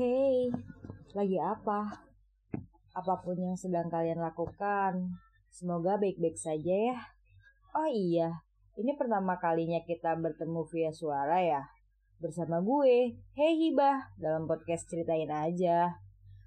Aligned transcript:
Hey, 0.00 0.48
lagi 1.12 1.36
apa? 1.36 2.08
Apa 2.96 3.20
pun 3.20 3.36
yang 3.36 3.52
sedang 3.52 3.92
kalian 3.92 4.16
lakukan, 4.16 4.96
semoga 5.52 6.00
baik-baik 6.00 6.40
saja 6.40 6.72
ya. 6.72 6.96
Oh 7.76 7.84
iya, 7.84 8.40
ini 8.80 8.96
pertama 8.96 9.36
kalinya 9.36 9.76
kita 9.84 10.16
bertemu 10.16 10.64
via 10.72 10.88
suara 10.88 11.44
ya. 11.44 11.68
Bersama 12.16 12.64
gue, 12.64 13.12
Hey 13.36 13.52
Hibah, 13.60 14.16
dalam 14.16 14.48
podcast 14.48 14.88
Ceritain 14.88 15.28
Aja. 15.28 15.92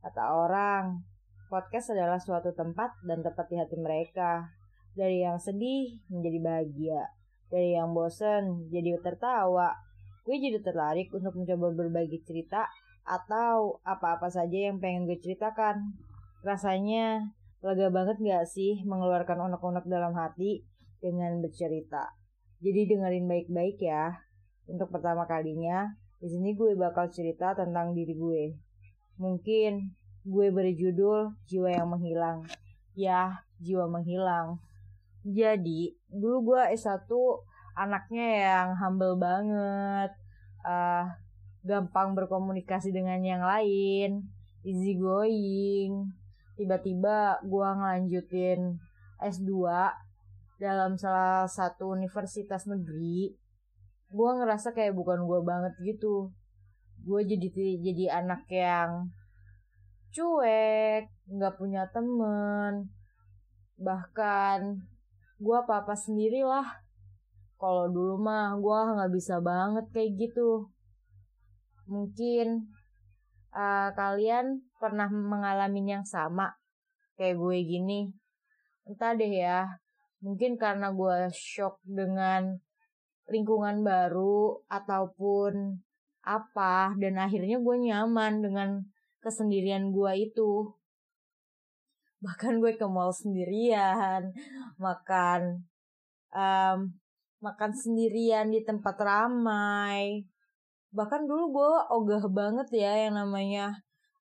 Kata 0.00 0.22
orang, 0.40 1.04
podcast 1.52 1.92
adalah 1.92 2.16
suatu 2.16 2.56
tempat 2.56 2.96
dan 3.04 3.20
tempat 3.20 3.44
di 3.52 3.60
hati 3.60 3.76
mereka. 3.76 4.56
Dari 4.96 5.20
yang 5.20 5.36
sedih 5.36 6.00
menjadi 6.08 6.38
bahagia. 6.40 7.12
Dari 7.52 7.76
yang 7.76 7.92
bosen 7.92 8.72
jadi 8.72 8.96
tertawa. 9.04 9.76
Gue 10.24 10.40
jadi 10.40 10.64
tertarik 10.64 11.12
untuk 11.12 11.36
mencoba 11.36 11.76
berbagi 11.76 12.24
cerita 12.24 12.64
atau 13.04 13.80
apa-apa 13.84 14.32
saja 14.32 14.72
yang 14.72 14.80
pengen 14.80 15.04
gue 15.04 15.20
ceritakan. 15.20 15.92
Rasanya 16.44 17.32
lega 17.64 17.88
banget 17.88 18.20
gak 18.20 18.44
sih 18.48 18.84
mengeluarkan 18.84 19.40
unek-unek 19.48 19.84
dalam 19.88 20.12
hati 20.16 20.64
dengan 21.00 21.40
bercerita. 21.40 22.12
Jadi 22.64 22.88
dengerin 22.88 23.28
baik-baik 23.28 23.80
ya. 23.80 24.16
Untuk 24.64 24.88
pertama 24.88 25.28
kalinya, 25.28 25.92
di 26.20 26.32
sini 26.32 26.56
gue 26.56 26.72
bakal 26.72 27.12
cerita 27.12 27.52
tentang 27.52 27.92
diri 27.92 28.16
gue. 28.16 28.42
Mungkin 29.20 29.92
gue 30.24 30.46
beri 30.48 30.72
judul 30.72 31.36
Jiwa 31.44 31.76
yang 31.76 31.92
Menghilang. 31.92 32.48
Ya, 32.96 33.44
jiwa 33.58 33.90
menghilang. 33.90 34.62
Jadi, 35.26 35.98
dulu 36.12 36.54
gue 36.54 36.62
S1 36.78 37.10
anaknya 37.74 38.28
yang 38.46 38.68
humble 38.78 39.18
banget. 39.18 40.14
Uh, 40.62 41.10
gampang 41.64 42.12
berkomunikasi 42.12 42.92
dengan 42.92 43.24
yang 43.24 43.40
lain, 43.40 44.28
easy 44.62 45.00
going. 45.00 46.12
Tiba-tiba 46.60 47.40
gue 47.40 47.68
ngelanjutin 47.74 48.78
S2 49.18 49.50
dalam 50.60 51.00
salah 51.00 51.48
satu 51.48 51.96
universitas 51.96 52.68
negeri. 52.68 53.32
Gue 54.12 54.30
ngerasa 54.36 54.76
kayak 54.76 54.94
bukan 54.94 55.24
gue 55.24 55.40
banget 55.40 55.74
gitu. 55.82 56.30
Gue 57.02 57.24
jadi 57.24 57.48
jadi 57.80 58.22
anak 58.22 58.46
yang 58.52 59.08
cuek, 60.14 61.10
nggak 61.26 61.54
punya 61.58 61.90
temen, 61.90 62.92
bahkan 63.74 64.84
gue 65.40 65.56
apa-apa 65.58 65.96
sendirilah. 65.96 66.84
Kalau 67.58 67.88
dulu 67.90 68.20
mah 68.20 68.54
gue 68.60 68.78
nggak 68.94 69.12
bisa 69.16 69.40
banget 69.40 69.88
kayak 69.90 70.12
gitu 70.20 70.73
mungkin 71.86 72.68
uh, 73.54 73.90
kalian 73.94 74.64
pernah 74.76 75.08
mengalami 75.08 75.84
yang 75.84 76.04
sama? 76.04 76.52
Kayak 77.14 77.38
gue 77.38 77.56
gini. 77.64 78.00
Entah 78.84 79.14
deh 79.14 79.30
ya. 79.30 79.68
Mungkin 80.20 80.56
karena 80.56 80.90
gue 80.90 81.30
shock 81.32 81.80
dengan 81.84 82.56
lingkungan 83.28 83.80
baru 83.80 84.60
ataupun 84.68 85.80
apa 86.24 86.96
dan 86.96 87.20
akhirnya 87.20 87.60
gue 87.60 87.76
nyaman 87.76 88.40
dengan 88.40 88.68
kesendirian 89.20 89.92
gue 89.92 90.12
itu. 90.32 90.72
Bahkan 92.24 92.60
gue 92.60 92.72
ke 92.80 92.86
mall 92.88 93.12
sendirian 93.12 94.32
makan 94.80 95.68
um, 96.32 96.96
makan 97.44 97.72
sendirian 97.76 98.48
di 98.48 98.64
tempat 98.64 98.96
ramai 98.96 100.24
bahkan 100.94 101.26
dulu 101.26 101.50
gue 101.50 101.70
ogah 101.90 102.24
banget 102.30 102.70
ya 102.70 102.94
yang 102.94 103.18
namanya 103.18 103.74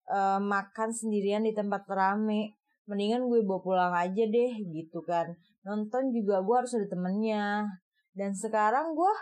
uh, 0.07 0.39
makan 0.39 0.95
sendirian 0.95 1.43
di 1.43 1.51
tempat 1.51 1.83
rame. 1.91 2.55
Mendingan 2.87 3.27
gue 3.27 3.43
bawa 3.45 3.59
pulang 3.61 3.93
aja 3.93 4.23
deh 4.25 4.51
gitu 4.71 5.03
kan. 5.03 5.35
Nonton 5.67 6.15
juga 6.15 6.41
gue 6.41 6.55
harus 6.55 6.73
ada 6.73 6.87
temennya. 6.87 7.67
Dan 8.15 8.31
sekarang 8.33 8.95
gue 8.95 9.13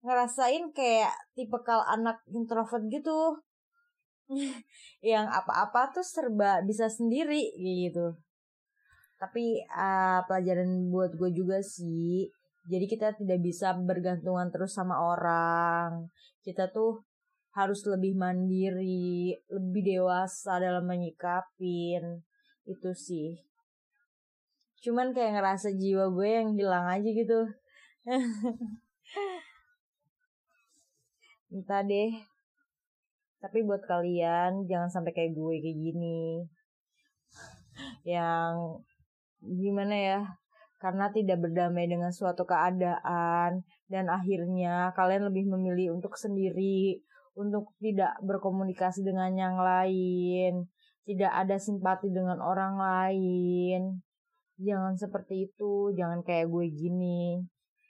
ngerasain 0.00 0.72
kayak 0.72 1.12
tipe 1.36 1.60
kal 1.62 1.84
anak 1.84 2.24
introvert 2.32 2.82
gitu. 2.88 3.44
Yang 5.04 5.26
apa-apa 5.28 6.00
tuh 6.00 6.04
serba 6.04 6.64
bisa 6.64 6.88
sendiri 6.88 7.52
gitu. 7.60 8.16
Tapi 9.20 9.60
uh, 9.68 10.24
pelajaran 10.24 10.88
buat 10.88 11.12
gue 11.12 11.30
juga 11.36 11.60
sih 11.60 12.32
jadi 12.68 12.84
kita 12.84 13.16
tidak 13.16 13.40
bisa 13.40 13.72
bergantungan 13.72 14.52
terus 14.52 14.76
sama 14.76 15.00
orang. 15.00 16.12
Kita 16.44 16.68
tuh 16.68 17.04
harus 17.56 17.82
lebih 17.88 18.14
mandiri, 18.14 19.32
lebih 19.48 19.82
dewasa 19.96 20.60
dalam 20.60 20.84
menyikapin. 20.84 22.20
Itu 22.68 22.92
sih. 22.92 23.40
Cuman 24.80 25.12
kayak 25.12 25.40
ngerasa 25.40 25.72
jiwa 25.76 26.08
gue 26.12 26.28
yang 26.28 26.56
hilang 26.56 26.88
aja 26.88 27.08
gitu. 27.08 27.40
Entah 31.52 31.82
deh. 31.84 32.12
Tapi 33.40 33.64
buat 33.64 33.80
kalian 33.88 34.68
jangan 34.68 34.92
sampai 34.92 35.12
kayak 35.16 35.32
gue 35.32 35.54
kayak 35.64 35.78
gini. 35.80 36.44
Yang 38.04 38.84
gimana 39.40 39.96
ya? 39.96 40.39
Karena 40.80 41.12
tidak 41.12 41.44
berdamai 41.44 41.84
dengan 41.84 42.08
suatu 42.08 42.48
keadaan 42.48 43.60
dan 43.92 44.04
akhirnya 44.08 44.96
kalian 44.96 45.28
lebih 45.28 45.44
memilih 45.52 46.00
untuk 46.00 46.16
sendiri, 46.16 47.04
untuk 47.36 47.76
tidak 47.84 48.16
berkomunikasi 48.24 49.04
dengan 49.04 49.30
yang 49.36 49.60
lain, 49.60 50.72
tidak 51.04 51.32
ada 51.36 51.60
simpati 51.60 52.08
dengan 52.08 52.40
orang 52.40 52.80
lain. 52.80 54.00
Jangan 54.56 54.96
seperti 54.96 55.52
itu, 55.52 55.92
jangan 55.92 56.24
kayak 56.24 56.48
gue 56.48 56.66
gini. 56.72 57.44